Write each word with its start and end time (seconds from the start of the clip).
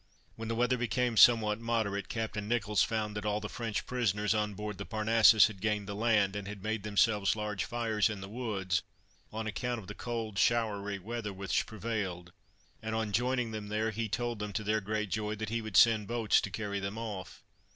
When 0.35 0.47
the 0.47 0.55
weather 0.55 0.77
became 0.79 1.15
somewhat 1.15 1.59
moderate, 1.59 2.09
Captain 2.09 2.47
Nicholls, 2.47 2.81
found 2.81 3.15
that 3.15 3.23
all 3.23 3.39
the 3.39 3.47
French 3.47 3.85
prisoners 3.85 4.33
on 4.33 4.55
board 4.55 4.79
the 4.79 4.83
Parnassus, 4.87 5.45
had 5.45 5.61
gained 5.61 5.87
the 5.87 5.93
land, 5.93 6.35
and 6.35 6.47
had 6.47 6.63
made 6.63 6.81
themselves 6.81 7.35
large 7.35 7.65
fires 7.65 8.09
in 8.09 8.19
the 8.19 8.27
woods, 8.27 8.81
on 9.31 9.45
account 9.45 9.79
of 9.79 9.85
the 9.85 9.93
cold 9.93 10.39
showery 10.39 10.97
weather 10.97 11.31
which 11.31 11.67
prevailed; 11.67 12.31
and, 12.81 12.95
on 12.95 13.11
joining 13.11 13.51
them 13.51 13.67
there, 13.67 13.91
he 13.91 14.09
told 14.09 14.39
them, 14.39 14.53
to 14.53 14.63
their 14.63 14.81
great 14.81 15.11
joy, 15.11 15.35
that 15.35 15.49
he 15.49 15.61
would 15.61 15.77
send 15.77 16.07
boats 16.07 16.41
to 16.41 16.49
carry 16.49 16.79
them 16.79 16.97
off. 16.97 17.43